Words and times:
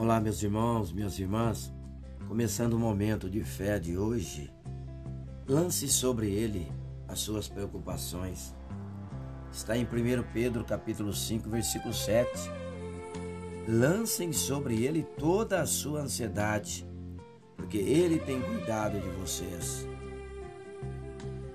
Olá, 0.00 0.20
meus 0.20 0.40
irmãos, 0.44 0.92
minhas 0.92 1.18
irmãs. 1.18 1.74
Começando 2.28 2.74
o 2.74 2.78
momento 2.78 3.28
de 3.28 3.42
fé 3.42 3.80
de 3.80 3.98
hoje, 3.98 4.48
lance 5.44 5.88
sobre 5.88 6.30
ele 6.30 6.70
as 7.08 7.18
suas 7.18 7.48
preocupações. 7.48 8.54
Está 9.50 9.76
em 9.76 9.82
1 9.82 9.88
Pedro 10.32 10.64
capítulo 10.64 11.12
5, 11.12 11.50
versículo 11.50 11.92
7. 11.92 12.30
Lancem 13.66 14.32
sobre 14.32 14.84
ele 14.84 15.02
toda 15.02 15.60
a 15.60 15.66
sua 15.66 16.02
ansiedade, 16.02 16.88
porque 17.56 17.78
ele 17.78 18.20
tem 18.20 18.40
cuidado 18.40 19.00
de 19.00 19.08
vocês. 19.20 19.84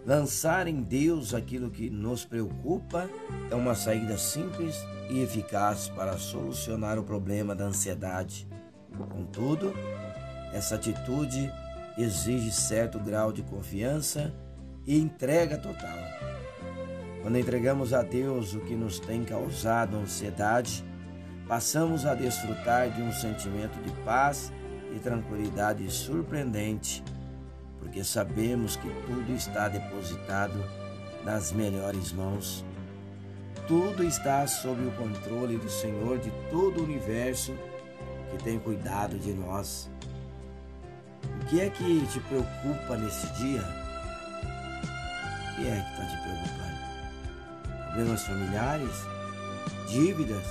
Lançar 0.05 0.67
em 0.67 0.81
Deus 0.81 1.33
aquilo 1.33 1.71
que 1.71 1.89
nos 1.89 2.25
preocupa 2.25 3.09
é 3.49 3.55
uma 3.55 3.73
saída 3.73 4.17
simples 4.17 4.75
e 5.09 5.21
eficaz 5.21 5.87
para 5.87 6.17
solucionar 6.17 6.99
o 6.99 7.03
problema 7.03 7.55
da 7.55 7.65
ansiedade. 7.65 8.45
Contudo, 9.09 9.73
essa 10.51 10.75
atitude 10.75 11.49
exige 11.97 12.51
certo 12.51 12.99
grau 12.99 13.31
de 13.31 13.43
confiança 13.43 14.33
e 14.85 14.99
entrega 14.99 15.57
total. 15.57 15.97
Quando 17.21 17.37
entregamos 17.37 17.93
a 17.93 18.01
Deus 18.01 18.53
o 18.53 18.59
que 18.59 18.75
nos 18.75 18.99
tem 18.99 19.23
causado 19.23 19.95
ansiedade, 19.95 20.83
passamos 21.47 22.05
a 22.05 22.13
desfrutar 22.13 22.89
de 22.89 23.01
um 23.01 23.13
sentimento 23.13 23.81
de 23.81 23.91
paz 24.01 24.51
e 24.93 24.99
tranquilidade 24.99 25.89
surpreendente 25.89 27.01
porque 27.79 28.03
sabemos 28.03 28.75
que 28.75 28.89
tudo 29.05 29.33
está 29.33 29.67
depositado 29.67 30.63
nas 31.23 31.51
melhores 31.51 32.11
mãos. 32.11 32.65
Tudo 33.67 34.03
está 34.03 34.45
sob 34.45 34.85
o 34.85 34.91
controle 34.91 35.57
do 35.57 35.69
Senhor 35.69 36.19
de 36.19 36.31
todo 36.49 36.81
o 36.81 36.83
universo 36.83 37.53
que 38.31 38.43
tem 38.43 38.59
cuidado 38.59 39.17
de 39.17 39.33
nós. 39.33 39.89
O 41.41 41.45
que 41.45 41.61
é 41.61 41.69
que 41.69 42.05
te 42.07 42.19
preocupa 42.21 42.97
nesse 42.97 43.27
dia? 43.33 43.61
O 45.51 45.55
que 45.55 45.67
é 45.67 45.81
que 45.81 45.91
está 45.91 46.05
te 46.07 46.21
preocupando? 46.23 46.73
Problemas 47.87 48.23
familiares? 48.23 48.95
Dívidas? 49.87 50.45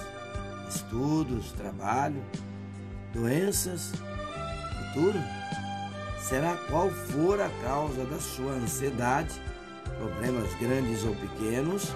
Estudos? 0.69 1.53
Trabalho? 1.53 2.23
Doenças? 3.13 3.93
Futuro? 4.95 5.19
Será 6.23 6.57
qual 6.69 6.89
for 6.91 7.41
a 7.41 7.51
causa 7.63 8.05
da 8.05 8.19
sua 8.19 8.53
ansiedade, 8.53 9.41
problemas 9.99 10.55
grandes 10.55 11.05
ou 11.05 11.15
pequenos, 11.17 11.93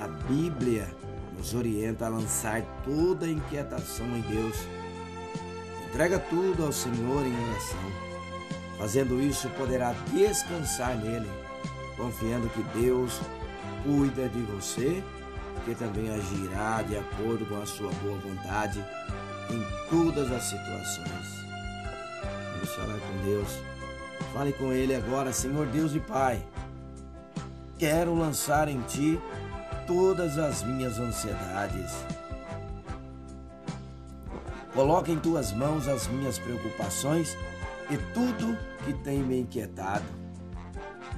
a 0.00 0.08
Bíblia 0.28 0.88
nos 1.36 1.52
orienta 1.54 2.06
a 2.06 2.08
lançar 2.08 2.62
toda 2.84 3.26
a 3.26 3.30
inquietação 3.30 4.06
em 4.16 4.20
Deus. 4.22 4.56
Entrega 5.88 6.18
tudo 6.18 6.64
ao 6.64 6.72
Senhor 6.72 7.26
em 7.26 7.50
oração. 7.50 8.12
Fazendo 8.78 9.20
isso, 9.20 9.48
poderá 9.50 9.94
descansar 10.12 10.96
nele, 10.96 11.30
confiando 11.96 12.48
que 12.48 12.62
Deus 12.80 13.20
cuida 13.84 14.28
de 14.28 14.40
você, 14.42 15.02
que 15.64 15.74
também 15.74 16.10
agirá 16.10 16.82
de 16.82 16.96
acordo 16.96 17.44
com 17.46 17.60
a 17.60 17.66
sua 17.66 17.90
boa 18.02 18.18
vontade 18.18 18.84
em 19.50 19.90
todas 19.90 20.32
as 20.32 20.44
situações. 20.44 21.41
Vamos 22.62 22.76
falar 22.76 23.00
com 23.00 23.24
Deus. 23.24 23.58
Fale 24.32 24.52
com 24.52 24.72
Ele 24.72 24.94
agora, 24.94 25.32
Senhor 25.32 25.66
Deus 25.66 25.96
e 25.96 25.98
Pai. 25.98 26.40
Quero 27.76 28.14
lançar 28.14 28.68
em 28.68 28.80
Ti 28.82 29.20
todas 29.84 30.38
as 30.38 30.62
minhas 30.62 30.96
ansiedades. 30.96 31.90
Coloque 34.72 35.10
em 35.10 35.18
Tuas 35.18 35.52
mãos 35.52 35.88
as 35.88 36.06
minhas 36.06 36.38
preocupações 36.38 37.36
e 37.90 37.96
tudo 38.14 38.56
que 38.84 38.92
tem 38.92 39.18
me 39.18 39.40
inquietado. 39.40 40.04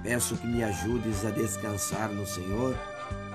Peço 0.03 0.39
que 0.39 0.47
me 0.47 0.65
ajudes 0.65 1.27
a 1.27 1.31
descansar 1.31 2.09
no 2.09 2.27
Senhor, 2.27 2.75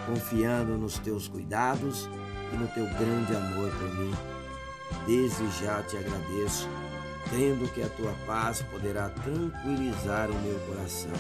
confiando 0.08 0.80
nos 0.80 0.98
Teus 0.98 1.28
cuidados 1.28 2.10
e 2.52 2.58
no 2.58 2.68
Teu 2.70 2.86
grande 2.86 3.36
amor 3.36 3.70
por 3.70 3.94
mim. 4.00 4.16
Desde 5.06 5.64
já 5.64 5.84
te 5.84 5.96
agradeço 5.96 6.68
tendo 7.30 7.72
que 7.74 7.82
a 7.82 7.90
tua 7.90 8.14
paz 8.26 8.62
poderá 8.64 9.10
tranquilizar 9.10 10.30
o 10.30 10.42
meu 10.42 10.60
coração. 10.62 11.12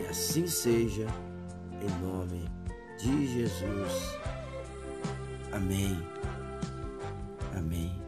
E 0.00 0.06
assim 0.06 0.46
seja, 0.46 1.06
em 1.80 2.04
nome 2.04 2.44
de 2.98 3.26
Jesus. 3.26 4.18
Amém. 5.52 5.96
Amém. 7.56 8.03